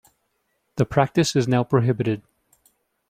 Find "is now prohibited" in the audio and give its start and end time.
1.35-2.23